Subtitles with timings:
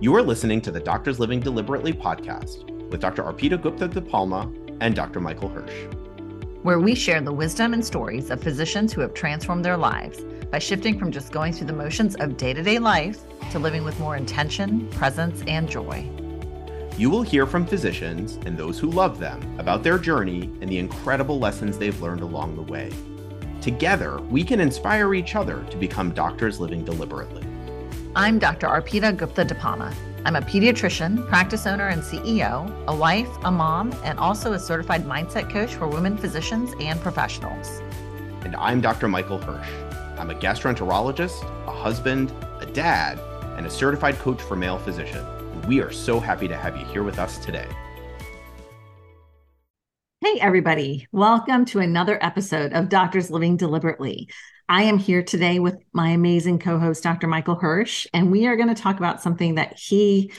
[0.00, 3.24] You are listening to the Doctors Living Deliberately podcast with Dr.
[3.24, 5.18] Arpita Gupta DePalma and Dr.
[5.18, 5.92] Michael Hersh,
[6.62, 10.20] where we share the wisdom and stories of physicians who have transformed their lives
[10.52, 13.18] by shifting from just going through the motions of day to day life
[13.50, 16.08] to living with more intention, presence, and joy.
[16.96, 20.78] You will hear from physicians and those who love them about their journey and the
[20.78, 22.92] incredible lessons they've learned along the way.
[23.60, 27.47] Together, we can inspire each other to become doctors living deliberately.
[28.16, 28.68] I'm Dr.
[28.68, 29.94] Arpita Gupta DePalma.
[30.24, 35.04] I'm a pediatrician, practice owner, and CEO, a wife, a mom, and also a certified
[35.04, 37.80] mindset coach for women physicians and professionals.
[38.44, 39.08] And I'm Dr.
[39.08, 39.68] Michael Hersh.
[40.18, 43.20] I'm a gastroenterologist, a husband, a dad,
[43.58, 45.26] and a certified coach for male physicians.
[45.66, 47.68] We are so happy to have you here with us today.
[50.20, 51.06] Hey, everybody.
[51.12, 54.30] Welcome to another episode of Doctors Living Deliberately.
[54.70, 57.26] I am here today with my amazing co host, Dr.
[57.26, 60.30] Michael Hersh, and we are going to talk about something that he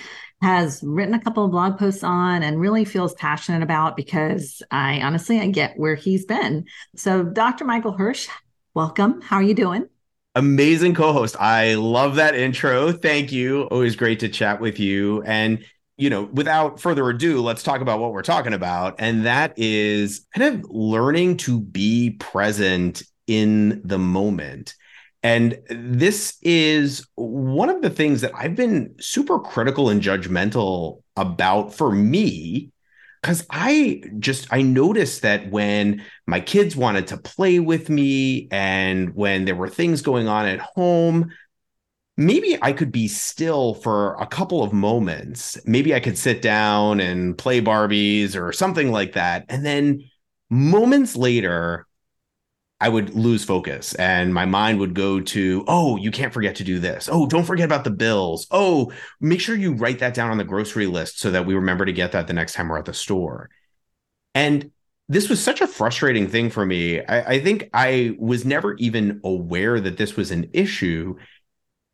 [0.43, 5.01] has written a couple of blog posts on and really feels passionate about because I
[5.01, 6.65] honestly I get where he's been.
[6.95, 7.65] So, Dr.
[7.65, 8.29] Michael Hersh,
[8.75, 9.19] welcome.
[9.19, 9.89] How are you doing?
[10.35, 11.35] Amazing co-host.
[11.39, 12.91] I love that intro.
[12.91, 13.63] Thank you.
[13.63, 15.23] Always great to chat with you.
[15.23, 15.65] And
[15.97, 18.95] you know, without further ado, let's talk about what we're talking about.
[18.99, 24.75] And that is kind of learning to be present in the moment.
[25.21, 31.73] And this is one of the things that I've been super critical and judgmental about
[31.73, 32.71] for me
[33.21, 39.13] because I just I noticed that when my kids wanted to play with me and
[39.13, 41.29] when there were things going on at home,
[42.15, 45.59] maybe I could be still for a couple of moments.
[45.65, 49.45] Maybe I could sit down and play Barbies or something like that.
[49.49, 50.09] And then
[50.49, 51.87] moments later,
[52.81, 56.63] I would lose focus and my mind would go to, oh, you can't forget to
[56.63, 57.09] do this.
[57.11, 58.47] Oh, don't forget about the bills.
[58.51, 61.85] Oh, make sure you write that down on the grocery list so that we remember
[61.85, 63.49] to get that the next time we're at the store.
[64.33, 64.71] And
[65.09, 67.03] this was such a frustrating thing for me.
[67.03, 71.17] I, I think I was never even aware that this was an issue.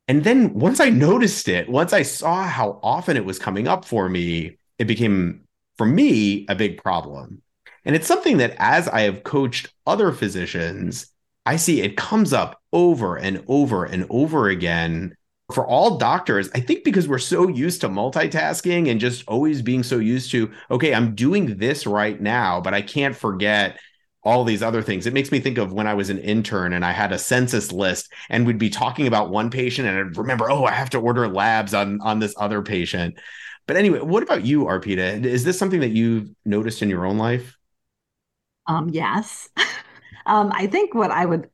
[0.08, 3.86] And then once I noticed it, once I saw how often it was coming up
[3.86, 5.46] for me, it became,
[5.78, 7.42] for me, a big problem.
[7.86, 11.08] And it's something that as I have coached other physicians,
[11.46, 15.16] I see it comes up over and over and over again
[15.54, 16.50] for all doctors.
[16.56, 20.52] I think because we're so used to multitasking and just always being so used to,
[20.72, 23.80] okay, I'm doing this right now, but I can't forget
[24.24, 25.06] all these other things.
[25.06, 27.72] It makes me think of when I was an intern and I had a census
[27.72, 30.98] list and we'd be talking about one patient and I'd remember, oh, I have to
[30.98, 33.20] order labs on on this other patient.
[33.68, 35.24] But anyway, what about you, Arpita?
[35.24, 37.56] Is this something that you've noticed in your own life?
[38.68, 39.50] Um, yes.
[40.26, 41.50] um, I think what I would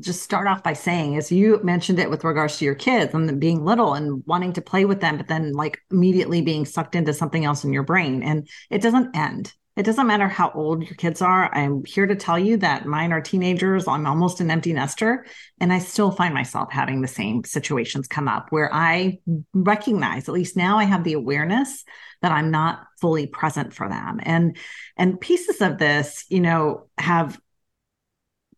[0.00, 3.40] just start off by saying is you mentioned it with regards to your kids and
[3.40, 7.12] being little and wanting to play with them, but then like immediately being sucked into
[7.12, 8.22] something else in your brain.
[8.22, 9.52] And it doesn't end.
[9.78, 11.54] It doesn't matter how old your kids are.
[11.54, 13.86] I'm here to tell you that mine are teenagers.
[13.86, 15.24] I'm almost an empty nester.
[15.60, 19.20] And I still find myself having the same situations come up where I
[19.54, 21.84] recognize, at least now I have the awareness
[22.22, 24.18] that I'm not fully present for them.
[24.20, 24.56] And
[24.96, 27.40] and pieces of this, you know, have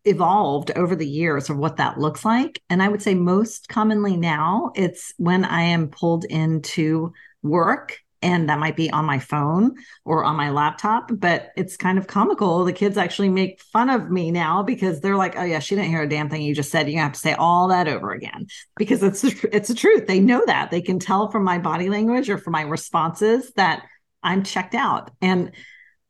[0.06, 2.62] evolved over the years of what that looks like.
[2.70, 8.48] And I would say most commonly now it's when I am pulled into work and
[8.48, 12.64] that might be on my phone or on my laptop but it's kind of comical.
[12.64, 15.90] The kids actually make fun of me now because they're like oh yeah she didn't
[15.90, 16.88] hear a damn thing you just said.
[16.90, 18.46] You're have to say all that over again.
[18.76, 20.06] Because it's it's the truth.
[20.06, 20.70] They know that.
[20.70, 23.84] They can tell from my body language or from my responses that
[24.22, 25.10] i'm checked out.
[25.20, 25.52] And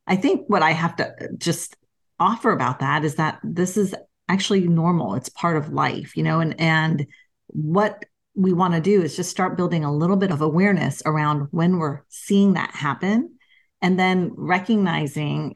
[0.06, 1.76] i think what i have to uh, just
[2.19, 3.94] offer about that is that this is
[4.28, 5.15] actually normal.
[5.15, 7.06] It's part of life you know and and
[7.53, 8.04] what
[8.40, 11.78] we want to do is just start building a little bit of awareness around when
[11.78, 13.36] we're seeing that happen
[13.82, 15.54] and then recognizing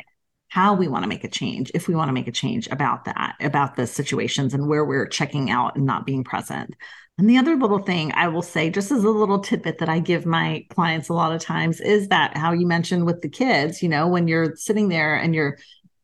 [0.49, 3.07] how we want to make a change if we want to make a change about
[3.07, 6.75] that about the situations and where we're checking out and not being present.
[7.17, 10.01] And the other little thing i will say just as a little tidbit that i
[10.01, 13.85] give my clients a lot of times is that how you mentioned with the kids
[13.85, 15.57] you know when you're sitting there and you're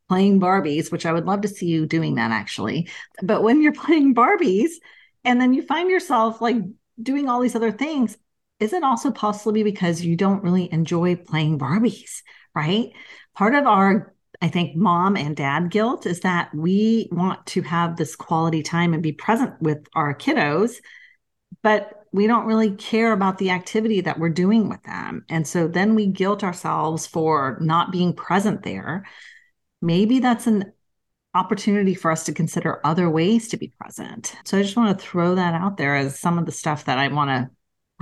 [0.09, 2.89] playing barbies which i would love to see you doing that actually
[3.25, 4.71] but when you're playing barbies
[5.25, 6.57] and then you find yourself like
[7.01, 8.17] doing all these other things.
[8.59, 12.23] Is it also possibly because you don't really enjoy playing barbies
[12.55, 12.93] right?
[13.35, 17.97] Part of our i think mom and dad guilt is that we want to have
[17.97, 20.77] this quality time and be present with our kiddos
[21.63, 25.25] but we don't really care about the activity that we're doing with them.
[25.29, 29.07] And so then we guilt ourselves for not being present there.
[29.81, 30.73] Maybe that's an
[31.35, 34.35] opportunity for us to consider other ways to be present.
[34.45, 36.99] So I just want to throw that out there as some of the stuff that
[36.99, 37.51] I want to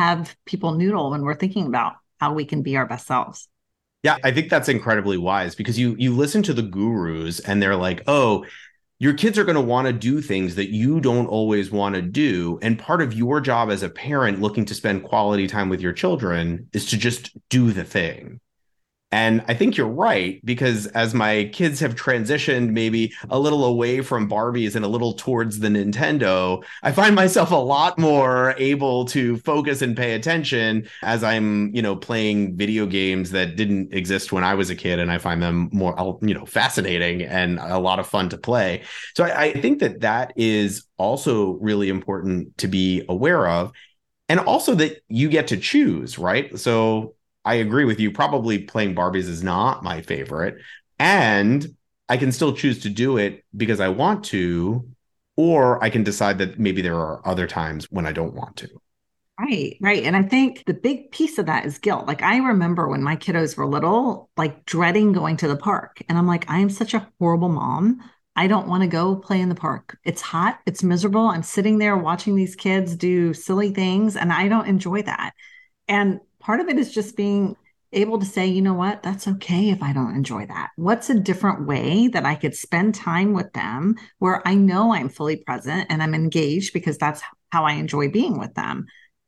[0.03, 3.49] have people noodle when we're thinking about how we can be our best selves.
[4.03, 7.77] Yeah, I think that's incredibly wise because you you listen to the gurus and they're
[7.77, 8.47] like, "Oh,
[9.01, 12.03] your kids are going to want to do things that you don't always want to
[12.03, 12.59] do.
[12.63, 15.93] And part of your job as a parent looking to spend quality time with your
[15.93, 18.41] children is to just do the thing.
[19.11, 24.03] And I think you're right because as my kids have transitioned maybe a little away
[24.03, 29.07] from Barbies and a little towards the Nintendo, I find myself a lot more able
[29.07, 34.31] to focus and pay attention as I'm, you know, playing video games that didn't exist
[34.31, 37.79] when I was a kid and I find them more, you know, fascinating and a
[37.79, 38.83] lot of fun to play.
[39.17, 43.73] So I, I think that that is also really important to be aware of
[44.29, 46.59] and also that you get to choose, right?
[46.59, 47.15] So
[47.49, 48.11] I agree with you.
[48.11, 50.59] Probably playing Barbies is not my favorite.
[50.99, 51.75] And
[52.07, 54.87] I can still choose to do it because I want to,
[55.35, 58.69] or I can decide that maybe there are other times when I don't want to.
[59.41, 60.03] Right, right.
[60.03, 62.07] And I think the big piece of that is guilt.
[62.07, 66.03] Like I remember when my kiddos were little, like dreading going to the park.
[66.07, 68.03] And I'm like, I am such a horrible mom.
[68.37, 69.97] I don't want to go play in the park.
[70.05, 71.29] It's hot, it's miserable.
[71.29, 75.33] I'm sitting there watching these kids do silly things, and I don't enjoy that.
[75.89, 77.55] And part of it is just being
[77.93, 80.71] able to say, you know what, that's okay if I don't enjoy that.
[80.77, 85.11] What's a different way that I could spend time with them where I know I'm
[85.11, 87.21] fully present and I'm engaged because that's
[87.53, 88.87] how I enjoy being with them?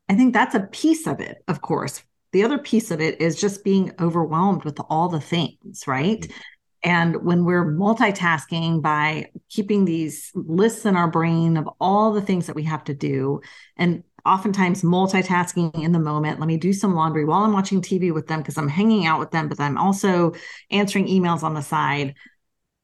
[0.09, 2.03] I think that's a piece of it, of course.
[2.33, 6.23] The other piece of it is just being overwhelmed with all the things, right?
[6.23, 6.41] Mm-hmm.
[6.83, 12.47] And when we're multitasking by keeping these lists in our brain of all the things
[12.47, 13.43] that we have to do
[13.77, 16.41] and oftentimes multitasking in the moment.
[16.41, 19.19] Let me do some laundry while I'm watching TV with them because I'm hanging out
[19.19, 20.35] with them, but I'm also
[20.71, 22.15] answering emails on the side.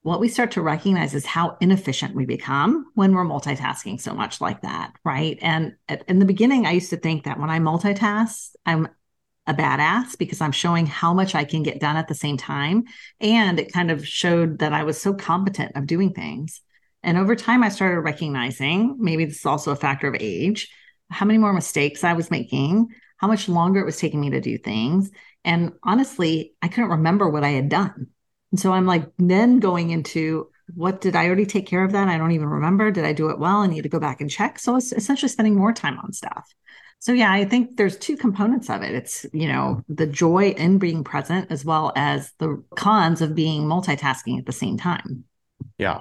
[0.03, 4.41] What we start to recognize is how inefficient we become when we're multitasking so much
[4.41, 5.39] like that, right?
[5.43, 8.89] And at, in the beginning, I used to think that when I multitask, I'm
[9.47, 12.85] a badass because I'm showing how much I can get done at the same time.
[13.21, 16.61] And it kind of showed that I was so competent of doing things.
[17.03, 20.69] And over time, I started recognizing maybe this is also a factor of age
[21.11, 24.41] how many more mistakes I was making, how much longer it was taking me to
[24.41, 25.11] do things.
[25.45, 28.09] And honestly, I couldn't remember what I had done.
[28.51, 32.09] And so I'm like, then going into what did I already take care of that?
[32.09, 32.91] I don't even remember.
[32.91, 33.59] Did I do it well?
[33.59, 34.59] I need to go back and check.
[34.59, 36.53] So it's essentially spending more time on stuff.
[36.99, 38.95] So yeah, I think there's two components of it.
[38.95, 43.63] It's, you know, the joy in being present as well as the cons of being
[43.63, 45.25] multitasking at the same time.
[45.79, 46.01] Yeah.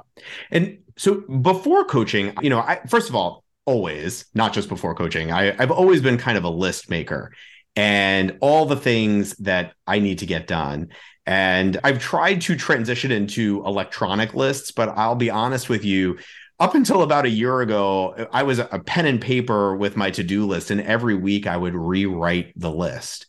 [0.52, 5.32] And so before coaching, you know, I first of all, always, not just before coaching.
[5.32, 7.32] I, I've always been kind of a list maker
[7.76, 10.90] and all the things that I need to get done.
[11.26, 16.18] And I've tried to transition into electronic lists, but I'll be honest with you,
[16.60, 20.24] up until about a year ago, I was a pen and paper with my to
[20.24, 23.28] do list, and every week I would rewrite the list.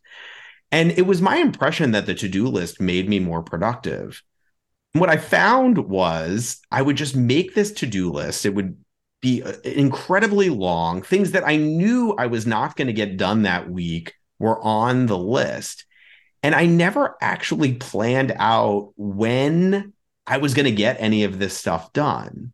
[0.71, 4.23] And it was my impression that the to do list made me more productive.
[4.93, 8.47] what I found was I would just make this to do list.
[8.47, 8.77] It would
[9.27, 11.03] be uh, incredibly long.
[11.03, 15.07] Things that I knew I was not going to get done that week were on
[15.07, 15.85] the list.
[16.43, 19.93] And I never actually planned out when
[20.27, 22.53] I was going to get any of this stuff done.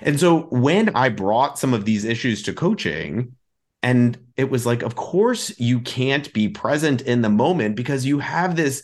[0.00, 3.36] And so when I brought some of these issues to coaching,
[3.82, 8.20] and it was like, of course, you can't be present in the moment because you
[8.20, 8.82] have this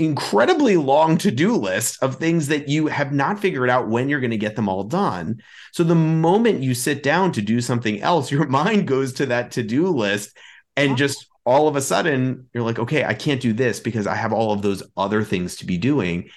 [0.00, 4.30] incredibly long to-do list of things that you have not figured out when you're going
[4.30, 5.40] to get them all done.
[5.72, 9.52] So the moment you sit down to do something else, your mind goes to that
[9.52, 10.36] to-do list
[10.74, 14.14] and just all of a sudden you're like, okay, I can't do this because I
[14.14, 16.30] have all of those other things to be doing.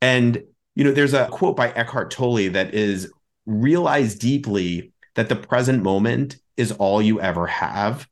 [0.00, 0.42] And
[0.74, 3.12] you know, there's a quote by Eckhart Tolle that is
[3.44, 8.08] realize deeply that the present moment is all you ever have.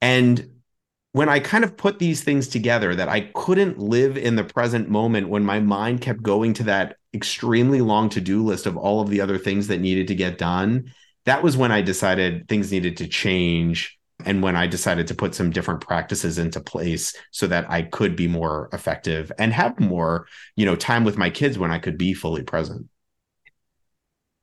[0.00, 0.59] And
[1.12, 4.88] when I kind of put these things together, that I couldn't live in the present
[4.88, 9.00] moment when my mind kept going to that extremely long to do list of all
[9.00, 10.92] of the other things that needed to get done,
[11.24, 13.98] that was when I decided things needed to change.
[14.26, 18.16] And when I decided to put some different practices into place so that I could
[18.16, 20.26] be more effective and have more,
[20.56, 22.86] you know, time with my kids when I could be fully present.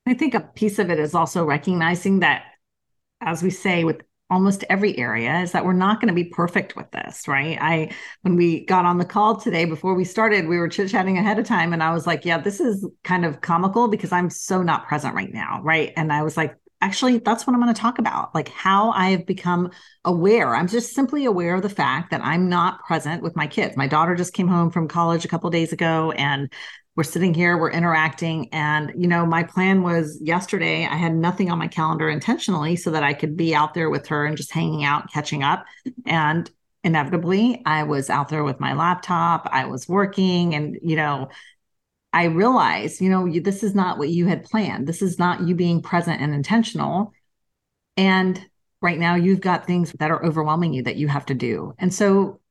[0.08, 2.46] I think a piece of it is also recognizing that,
[3.22, 6.76] as we say, with almost every area is that we're not going to be perfect
[6.76, 7.58] with this, right?
[7.62, 7.92] I
[8.22, 11.46] when we got on the call today before we started, we were chit-chatting ahead of
[11.46, 14.88] time and I was like, yeah, this is kind of comical because I'm so not
[14.88, 15.94] present right now, right?
[15.96, 19.10] And I was like actually, that's what I'm going to talk about like how I
[19.10, 19.72] have become
[20.06, 20.56] aware.
[20.56, 23.76] I'm just simply aware of the fact that I'm not present with my kids.
[23.76, 26.52] My daughter just came home from college a couple days ago and
[26.96, 28.50] we're sitting here, we're interacting.
[28.52, 32.90] And, you know, my plan was yesterday, I had nothing on my calendar intentionally so
[32.90, 35.64] that I could be out there with her and just hanging out, catching up.
[36.08, 36.50] And
[36.84, 41.30] inevitably, I was out there with my laptop, I was working, and, you know,
[42.18, 44.88] I realized, you know, you, this is not what you had planned.
[44.88, 47.14] This is not you being present and intentional.
[47.96, 48.44] And
[48.82, 51.76] right now, you've got things that are overwhelming you that you have to do.
[51.78, 52.42] And so,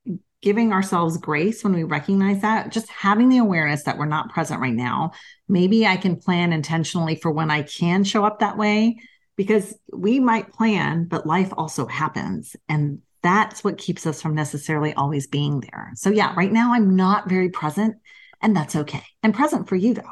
[0.41, 4.61] giving ourselves grace when we recognize that, just having the awareness that we're not present
[4.61, 5.11] right now,
[5.49, 9.01] maybe I can plan intentionally for when I can show up that way
[9.35, 12.55] because we might plan, but life also happens.
[12.69, 15.91] And that's what keeps us from necessarily always being there.
[15.97, 17.97] So, yeah, right now I'm not very present
[18.43, 19.03] and that's okay.
[19.23, 20.03] And present for you though.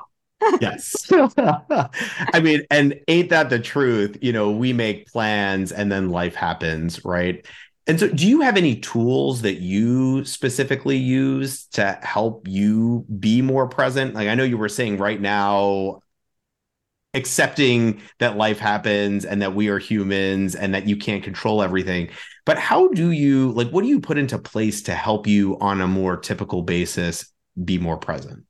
[0.61, 1.11] yes.
[1.11, 4.19] I mean, and ain't that the truth?
[4.21, 7.47] You know, we make plans and then life happens, right?
[7.87, 13.43] And so, do you have any tools that you specifically use to help you be
[13.43, 14.15] more present?
[14.15, 16.01] Like, I know you were saying right now,
[17.13, 22.09] accepting that life happens and that we are humans and that you can't control everything.
[22.47, 25.81] But how do you, like, what do you put into place to help you on
[25.81, 28.45] a more typical basis be more present?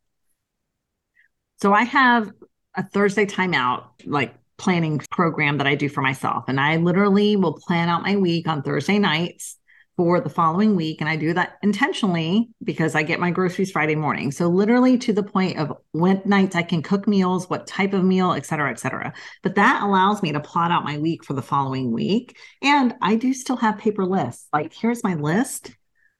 [1.60, 2.30] So I have
[2.74, 6.44] a Thursday timeout, like planning program that I do for myself.
[6.48, 9.56] And I literally will plan out my week on Thursday nights
[9.96, 11.00] for the following week.
[11.00, 14.32] And I do that intentionally because I get my groceries Friday morning.
[14.32, 18.04] So literally to the point of when nights I can cook meals, what type of
[18.04, 19.12] meal, et cetera, et cetera.
[19.42, 22.36] But that allows me to plot out my week for the following week.
[22.60, 24.48] And I do still have paper lists.
[24.52, 25.70] Like here's my list.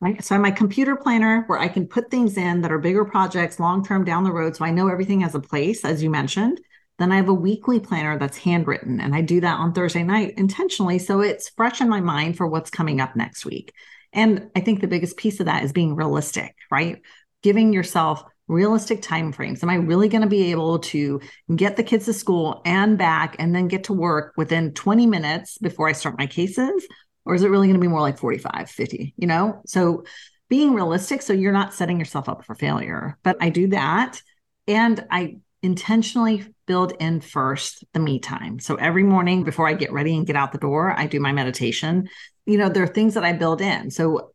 [0.01, 0.23] Right.
[0.23, 3.85] So my computer planner where I can put things in that are bigger projects long
[3.85, 4.55] term down the road.
[4.55, 6.61] So I know everything has a place, as you mentioned.
[6.99, 10.35] Then I have a weekly planner that's handwritten, and I do that on Thursday night
[10.37, 10.99] intentionally.
[11.01, 13.73] So it's fresh in my mind for what's coming up next week.
[14.13, 17.03] And I think the biggest piece of that is being realistic, right?
[17.43, 19.63] Giving yourself realistic time frames.
[19.63, 21.21] Am I really going to be able to
[21.57, 25.59] get the kids to school and back and then get to work within 20 minutes
[25.59, 26.87] before I start my cases?
[27.25, 29.63] Or is it really going to be more like 45 50 you know?
[29.67, 30.05] So
[30.49, 34.21] being realistic so you're not setting yourself up for failure but i do that
[34.69, 38.61] and i intentionally build in first the me time.
[38.61, 41.33] So every morning before i get ready and get out the door i do my
[41.33, 42.09] meditation.
[42.47, 43.91] You know there are things that i build in.
[43.91, 44.33] So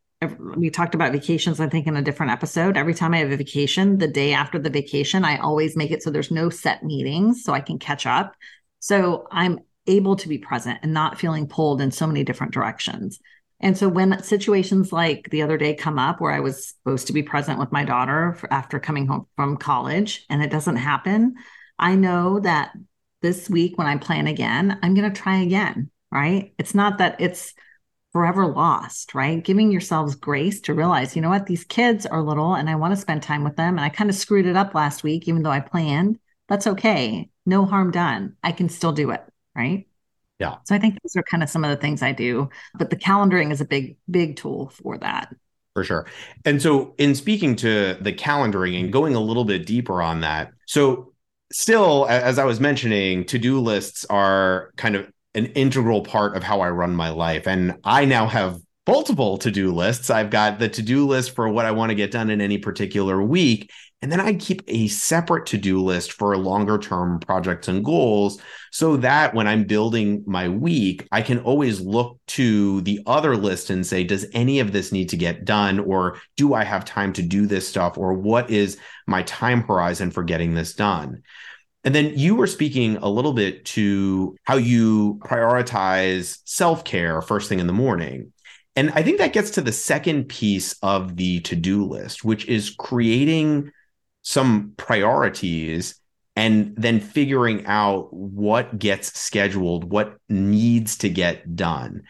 [0.57, 2.77] we talked about vacations i think in a different episode.
[2.77, 6.01] Every time i have a vacation the day after the vacation i always make it
[6.01, 8.35] so there's no set meetings so i can catch up.
[8.79, 13.19] So i'm able to be present and not feeling pulled in so many different directions.
[13.59, 17.13] And so when situations like the other day come up where I was supposed to
[17.13, 21.35] be present with my daughter after coming home from college and it doesn't happen,
[21.77, 22.71] I know that
[23.21, 26.53] this week when I plan again, I'm going to try again, right?
[26.57, 27.53] It's not that it's
[28.13, 29.43] forever lost, right?
[29.43, 32.93] Giving yourselves grace to realize, you know what, these kids are little and I want
[32.93, 33.77] to spend time with them.
[33.77, 36.17] And I kind of screwed it up last week, even though I planned.
[36.47, 37.29] That's okay.
[37.45, 38.37] No harm done.
[38.41, 39.21] I can still do it
[39.59, 39.87] right?
[40.39, 40.55] Yeah.
[40.65, 42.95] So I think those are kind of some of the things I do, but the
[42.95, 45.35] calendaring is a big, big tool for that.
[45.75, 46.07] For sure.
[46.45, 50.51] And so, in speaking to the calendaring and going a little bit deeper on that,
[50.65, 51.13] so
[51.51, 56.43] still, as I was mentioning, to do lists are kind of an integral part of
[56.43, 57.47] how I run my life.
[57.47, 60.09] And I now have multiple to do lists.
[60.09, 62.57] I've got the to do list for what I want to get done in any
[62.57, 63.71] particular week.
[64.01, 68.41] And then I keep a separate to do list for longer term projects and goals
[68.71, 73.69] so that when I'm building my week, I can always look to the other list
[73.69, 75.79] and say, does any of this need to get done?
[75.79, 77.97] Or do I have time to do this stuff?
[77.97, 81.23] Or what is my time horizon for getting this done?
[81.83, 87.49] And then you were speaking a little bit to how you prioritize self care first
[87.49, 88.31] thing in the morning.
[88.75, 92.45] And I think that gets to the second piece of the to do list, which
[92.45, 93.71] is creating
[94.21, 95.95] some priorities
[96.35, 102.03] and then figuring out what gets scheduled, what needs to get done.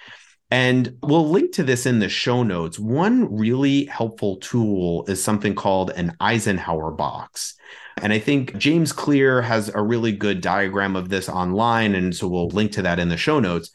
[0.51, 2.79] And we'll link to this in the show notes.
[2.79, 7.55] One really helpful tool is something called an Eisenhower box.
[8.01, 11.93] And I think James Clear has a really good diagram of this online.
[11.95, 13.69] And so we'll link to that in the show notes.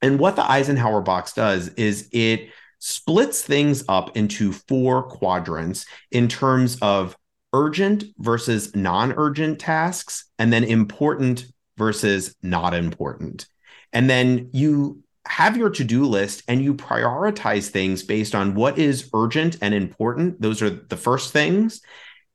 [0.00, 6.28] And what the Eisenhower box does is it splits things up into four quadrants in
[6.28, 7.16] terms of
[7.56, 11.46] urgent versus non urgent tasks, and then important
[11.78, 13.46] versus not important.
[13.92, 18.78] And then you have your to do list and you prioritize things based on what
[18.78, 20.40] is urgent and important.
[20.40, 21.80] Those are the first things.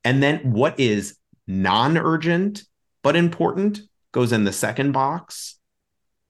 [0.03, 2.63] And then what is non urgent
[3.03, 5.59] but important goes in the second box.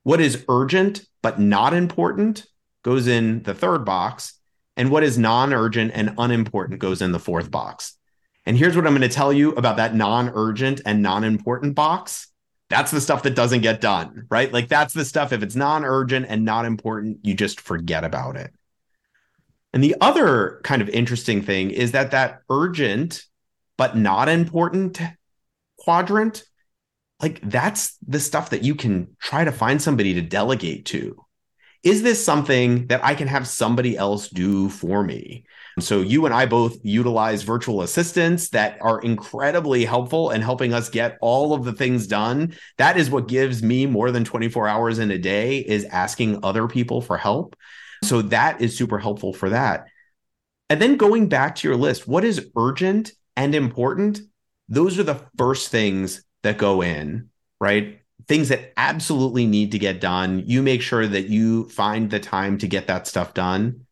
[0.03, 2.45] What is urgent but not important
[2.83, 4.33] goes in the third box.
[4.75, 7.97] And what is non urgent and unimportant goes in the fourth box.
[8.45, 11.75] And here's what I'm going to tell you about that non urgent and non important
[11.75, 12.27] box.
[12.69, 14.51] That's the stuff that doesn't get done, right?
[14.51, 18.37] Like that's the stuff, if it's non urgent and not important, you just forget about
[18.37, 18.53] it.
[19.73, 23.25] And the other kind of interesting thing is that that urgent
[23.77, 25.01] but not important
[25.77, 26.43] quadrant,
[27.21, 31.25] like that's the stuff that you can try to find somebody to delegate to.
[31.83, 35.45] Is this something that I can have somebody else do for me?
[35.79, 40.89] So you and I both utilize virtual assistants that are incredibly helpful in helping us
[40.89, 42.55] get all of the things done.
[42.77, 46.67] That is what gives me more than 24 hours in a day is asking other
[46.67, 47.55] people for help.
[48.03, 49.85] So that is super helpful for that.
[50.69, 54.21] And then going back to your list, what is urgent and important?
[54.69, 58.00] Those are the first things that go in, right?
[58.27, 60.43] Things that absolutely need to get done.
[60.45, 63.85] You make sure that you find the time to get that stuff done.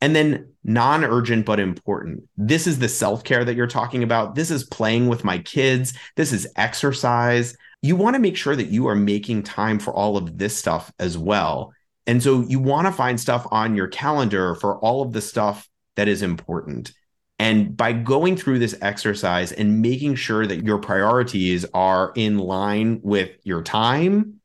[0.00, 2.24] And then non urgent, but important.
[2.36, 4.34] This is the self care that you're talking about.
[4.34, 5.92] This is playing with my kids.
[6.16, 7.56] This is exercise.
[7.82, 10.92] You want to make sure that you are making time for all of this stuff
[10.98, 11.72] as well.
[12.06, 15.68] And so you want to find stuff on your calendar for all of the stuff
[15.96, 16.92] that is important.
[17.40, 23.00] And by going through this exercise and making sure that your priorities are in line
[23.02, 24.42] with your time,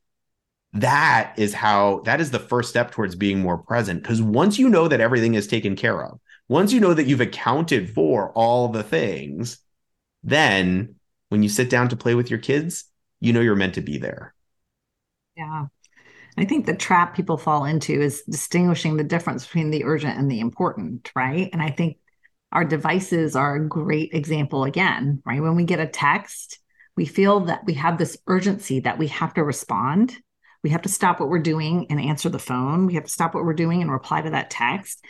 [0.72, 4.02] that is how that is the first step towards being more present.
[4.02, 7.20] Because once you know that everything is taken care of, once you know that you've
[7.20, 9.58] accounted for all the things,
[10.22, 10.94] then
[11.28, 12.84] when you sit down to play with your kids,
[13.20, 14.34] you know you're meant to be there.
[15.36, 15.66] Yeah.
[16.38, 20.30] I think the trap people fall into is distinguishing the difference between the urgent and
[20.30, 21.50] the important, right?
[21.52, 21.98] And I think
[22.56, 25.42] our devices are a great example again, right?
[25.42, 26.58] When we get a text,
[26.96, 30.16] we feel that we have this urgency that we have to respond.
[30.64, 32.86] We have to stop what we're doing and answer the phone.
[32.86, 35.04] We have to stop what we're doing and reply to that text.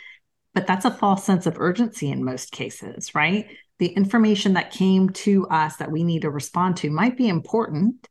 [0.53, 3.47] But that's a false sense of urgency in most cases, right?
[3.79, 8.09] The information that came to us that we need to respond to might be important,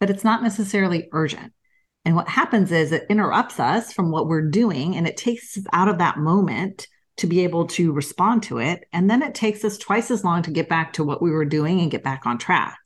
[0.00, 1.52] but it's not necessarily urgent.
[2.06, 5.64] And what happens is it interrupts us from what we're doing and it takes us
[5.74, 8.84] out of that moment to be able to respond to it.
[8.92, 11.44] And then it takes us twice as long to get back to what we were
[11.44, 12.76] doing and get back on track.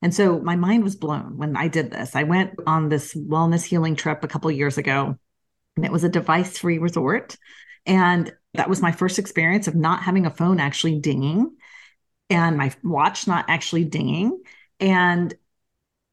[0.00, 2.14] And so my mind was blown when I did this.
[2.14, 5.16] I went on this wellness healing trip a couple years ago,
[5.76, 7.36] and it was a device free resort.
[7.86, 11.56] And that was my first experience of not having a phone actually dinging
[12.30, 14.42] and my watch not actually dinging.
[14.80, 15.34] And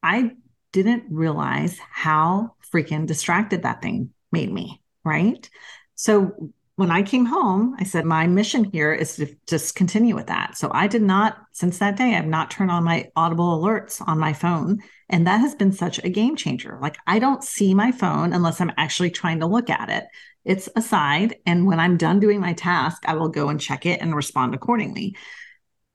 [0.02, 0.32] I
[0.72, 4.80] didn't realize how freaking distracted that thing made me.
[5.04, 5.48] Right.
[5.94, 10.26] So when I came home, I said, my mission here is to just continue with
[10.26, 10.58] that.
[10.58, 14.18] So I did not, since that day, I've not turned on my audible alerts on
[14.18, 14.80] my phone.
[15.08, 16.80] And that has been such a game changer.
[16.82, 20.06] Like I don't see my phone unless I'm actually trying to look at it.
[20.44, 21.36] It's aside.
[21.46, 24.52] And when I'm done doing my task, I will go and check it and respond
[24.52, 25.16] accordingly.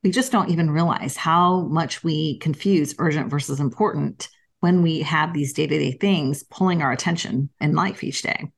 [0.06, 4.30] We just don't even realize how much we confuse urgent versus important
[4.62, 8.54] when we have these day to day things pulling our attention in life each day.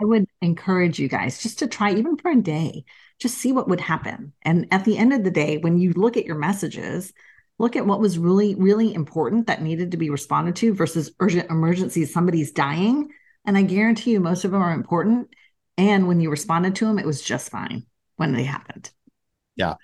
[0.00, 2.84] I would encourage you guys just to try, even for a day,
[3.18, 4.32] just see what would happen.
[4.42, 7.12] And at the end of the day, when you look at your messages,
[7.58, 11.50] look at what was really, really important that needed to be responded to versus urgent
[11.50, 12.12] emergencies.
[12.12, 13.10] Somebody's dying.
[13.44, 15.28] And I guarantee you, most of them are important.
[15.76, 17.84] And when you responded to them, it was just fine
[18.16, 18.90] when they happened.
[19.56, 19.74] Yeah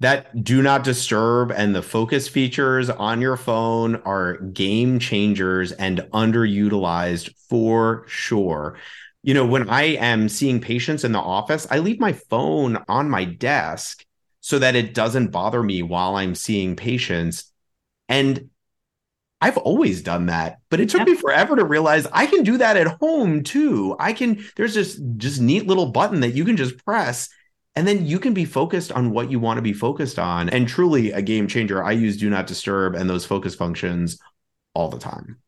[0.00, 5.98] that do not disturb and the focus features on your phone are game changers and
[6.12, 8.76] underutilized for sure.
[9.22, 13.10] You know, when I am seeing patients in the office, I leave my phone on
[13.10, 14.04] my desk
[14.40, 17.52] so that it doesn't bother me while I'm seeing patients.
[18.08, 18.48] And
[19.42, 21.08] I've always done that, but it took yep.
[21.08, 23.96] me forever to realize I can do that at home too.
[23.98, 27.28] I can, there's this just neat little button that you can just press
[27.74, 30.48] and then you can be focused on what you want to be focused on.
[30.48, 31.82] And truly a game changer.
[31.82, 34.18] I use do not disturb and those focus functions
[34.74, 35.38] all the time.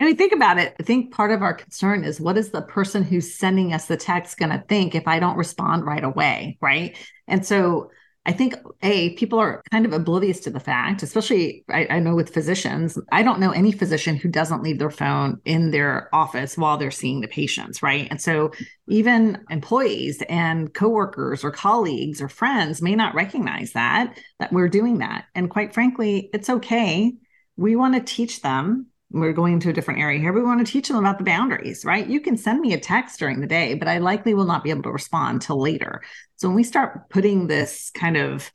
[0.00, 0.76] I mean, think about it.
[0.78, 3.96] I think part of our concern is what is the person who's sending us the
[3.96, 6.56] text going to think if I don't respond right away?
[6.60, 6.96] Right.
[7.26, 7.90] And so
[8.28, 12.14] I think a people are kind of oblivious to the fact, especially I, I, know
[12.14, 12.98] with physicians.
[13.10, 16.90] I don't know any physician who doesn't leave their phone in their office while they're
[16.90, 18.06] seeing the patients, right?
[18.10, 18.52] And so
[18.86, 24.98] even employees and coworkers or colleagues or friends may not recognize that that we're doing
[24.98, 25.24] that.
[25.34, 27.14] And quite frankly, it's okay.
[27.56, 30.32] We want to teach them we're going into a different area here.
[30.32, 32.06] We want to teach them about the boundaries, right?
[32.06, 34.70] You can send me a text during the day, but I likely will not be
[34.70, 36.02] able to respond till later.
[36.36, 38.50] So when we start putting this kind of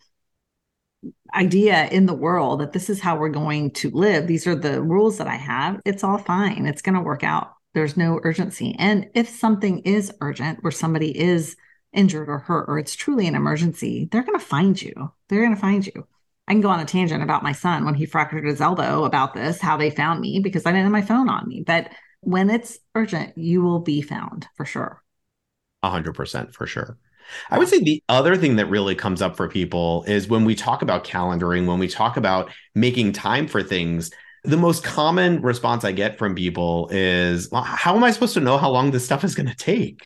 [1.36, 4.28] idea in the world that this is how we're going to live.
[4.28, 5.82] These are the rules that I have.
[5.86, 6.66] It's all fine.
[6.66, 7.54] It's going to work out.
[7.74, 8.76] There's no urgency.
[8.78, 11.56] And if something is urgent where somebody is
[11.92, 15.12] injured or hurt or it's truly an emergency, they're going to find you.
[15.28, 16.08] They're going to find you.
[16.48, 19.34] I can go on a tangent about my son when he fractured his elbow about
[19.34, 21.64] this, how they found me because I didn't have my phone on me.
[21.66, 25.02] But when it's urgent, you will be found for sure.
[25.84, 26.98] A hundred percent for sure.
[27.50, 30.56] I would say the other thing that really comes up for people is when we
[30.56, 34.12] talk about calendaring, when we talk about making time for things,
[34.44, 38.42] the most common response I get from people is, well, how am I supposed to
[38.42, 40.06] know how long this stuff is going to take?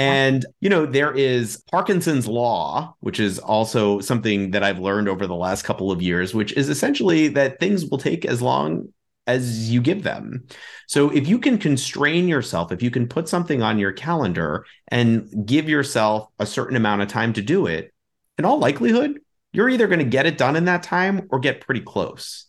[0.00, 5.26] And, you know, there is Parkinson's law, which is also something that I've learned over
[5.26, 8.88] the last couple of years, which is essentially that things will take as long
[9.26, 10.46] as you give them.
[10.86, 15.46] So if you can constrain yourself, if you can put something on your calendar and
[15.46, 17.92] give yourself a certain amount of time to do it,
[18.38, 19.20] in all likelihood,
[19.52, 22.46] you're either going to get it done in that time or get pretty close.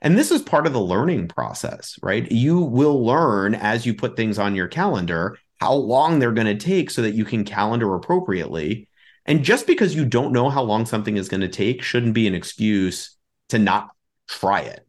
[0.00, 2.30] And this is part of the learning process, right?
[2.30, 6.56] You will learn as you put things on your calendar how long they're going to
[6.56, 8.88] take so that you can calendar appropriately.
[9.26, 12.26] And just because you don't know how long something is going to take shouldn't be
[12.26, 13.16] an excuse
[13.50, 13.90] to not
[14.26, 14.84] try it.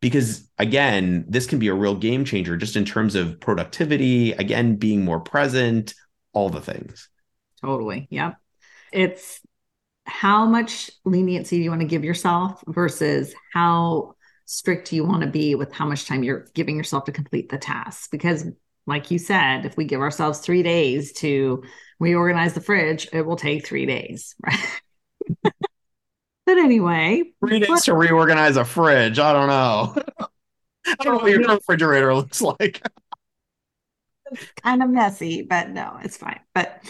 [0.00, 4.76] Because again, this can be a real game changer just in terms of productivity, again,
[4.76, 5.92] being more present,
[6.32, 7.10] all the things.
[7.60, 8.08] Totally.
[8.08, 8.38] Yep.
[8.94, 9.42] It's
[10.06, 14.14] how much leniency do you want to give yourself versus how
[14.46, 17.58] strict you want to be with how much time you're giving yourself to complete the
[17.58, 18.46] task because
[18.86, 21.62] like you said, if we give ourselves three days to
[21.98, 24.80] reorganize the fridge, it will take three days, right?
[25.42, 29.18] but anyway, three days to reorganize a fridge.
[29.18, 29.94] I don't know.
[30.86, 32.80] I don't know what your refrigerator looks like.
[34.30, 36.40] it's kind of messy, but no, it's fine.
[36.54, 36.80] But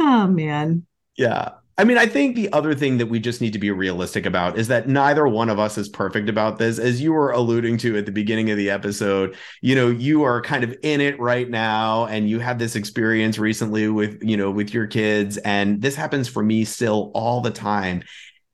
[0.00, 0.86] oh man.
[1.16, 1.50] Yeah.
[1.78, 4.56] I mean, I think the other thing that we just need to be realistic about
[4.56, 6.78] is that neither one of us is perfect about this.
[6.78, 10.40] As you were alluding to at the beginning of the episode, you know, you are
[10.40, 14.50] kind of in it right now and you had this experience recently with, you know,
[14.50, 15.36] with your kids.
[15.36, 18.02] And this happens for me still all the time.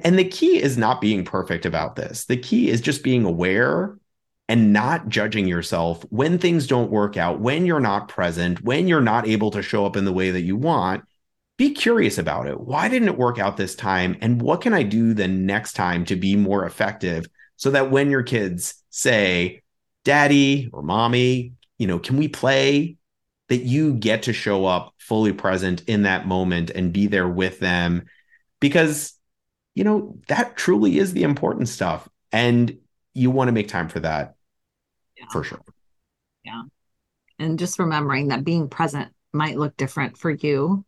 [0.00, 2.24] And the key is not being perfect about this.
[2.24, 3.96] The key is just being aware
[4.48, 9.00] and not judging yourself when things don't work out, when you're not present, when you're
[9.00, 11.04] not able to show up in the way that you want
[11.56, 12.60] be curious about it.
[12.60, 14.16] Why didn't it work out this time?
[14.20, 18.10] And what can I do the next time to be more effective so that when
[18.10, 19.62] your kids say,
[20.04, 22.96] Daddy or Mommy, you know, can we play?
[23.48, 27.60] That you get to show up fully present in that moment and be there with
[27.60, 28.06] them
[28.60, 29.12] because,
[29.74, 32.08] you know, that truly is the important stuff.
[32.30, 32.78] And
[33.12, 34.36] you want to make time for that
[35.18, 35.26] yeah.
[35.30, 35.60] for sure.
[36.44, 36.62] Yeah.
[37.38, 40.84] And just remembering that being present might look different for you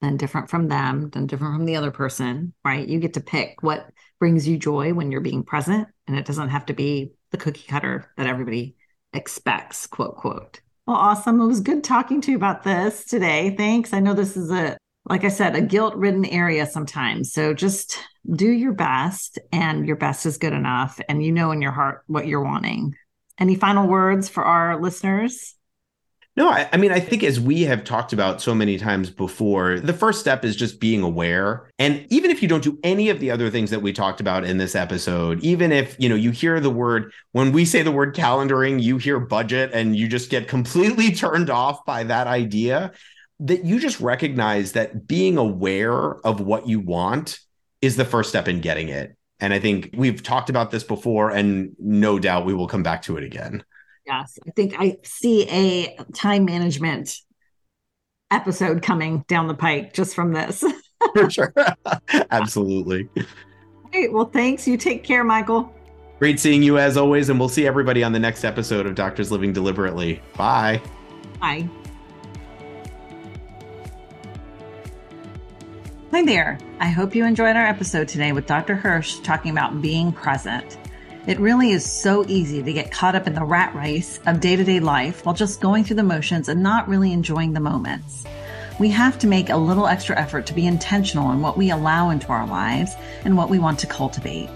[0.00, 2.86] then different from them, then different from the other person, right?
[2.86, 6.50] You get to pick what brings you joy when you're being present, and it doesn't
[6.50, 8.76] have to be the cookie cutter that everybody
[9.12, 10.60] expects, quote, quote.
[10.86, 11.40] Well, awesome.
[11.40, 13.54] It was good talking to you about this today.
[13.56, 13.92] Thanks.
[13.92, 14.76] I know this is a,
[15.08, 17.32] like I said, a guilt ridden area sometimes.
[17.32, 17.98] So just
[18.34, 21.00] do your best, and your best is good enough.
[21.08, 22.94] And you know in your heart what you're wanting.
[23.38, 25.55] Any final words for our listeners?
[26.36, 29.80] No, I, I, mean, I think as we have talked about so many times before,
[29.80, 31.70] the first step is just being aware.
[31.78, 34.44] And even if you don't do any of the other things that we talked about
[34.44, 37.90] in this episode, even if, you know, you hear the word, when we say the
[37.90, 42.92] word calendaring, you hear budget and you just get completely turned off by that idea,
[43.40, 47.40] that you just recognize that being aware of what you want
[47.80, 49.16] is the first step in getting it.
[49.40, 53.02] And I think we've talked about this before, and no doubt we will come back
[53.02, 53.64] to it again.
[54.06, 57.18] Yes, I think I see a time management
[58.30, 60.62] episode coming down the pike just from this.
[61.14, 61.52] For sure.
[62.30, 63.08] Absolutely.
[63.90, 64.12] Great.
[64.12, 64.66] Well, thanks.
[64.66, 65.72] You take care, Michael.
[66.18, 67.28] Great seeing you as always.
[67.28, 70.22] And we'll see everybody on the next episode of Doctors Living Deliberately.
[70.36, 70.80] Bye.
[71.40, 71.68] Bye.
[76.12, 76.58] Hi there.
[76.80, 78.76] I hope you enjoyed our episode today with Dr.
[78.76, 80.78] Hersh talking about being present.
[81.26, 84.54] It really is so easy to get caught up in the rat race of day
[84.54, 88.24] to day life while just going through the motions and not really enjoying the moments.
[88.78, 92.10] We have to make a little extra effort to be intentional in what we allow
[92.10, 94.48] into our lives and what we want to cultivate.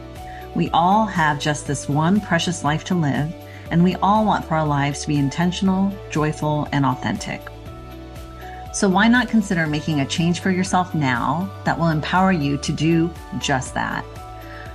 [0.54, 3.34] We all have just this one precious life to live,
[3.72, 7.48] and we all want for our lives to be intentional, joyful, and authentic.
[8.72, 12.72] So, why not consider making a change for yourself now that will empower you to
[12.72, 14.04] do just that?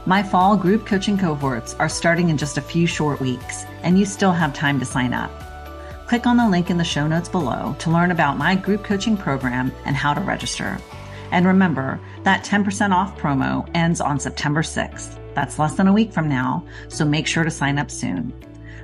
[0.08, 4.06] My fall group coaching cohorts are starting in just a few short weeks, and you
[4.06, 5.32] still have time to sign up.
[6.08, 9.18] Click on the link in the show notes below to learn about my group coaching
[9.18, 10.78] program and how to register.
[11.32, 15.18] And remember, that 10% off promo ends on September 6th.
[15.34, 18.32] That's less than a week from now, so make sure to sign up soon.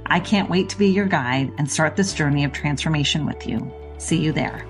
[0.08, 3.72] I can't wait to be your guide and start this journey of transformation with you.
[4.00, 4.66] See you there.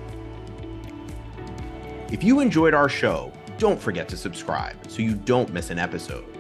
[2.12, 6.31] If you enjoyed our show, don't forget to subscribe so you don't miss an episode.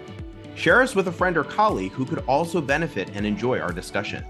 [0.56, 4.26] Share us with a friend or colleague who could also benefit and enjoy our discussions.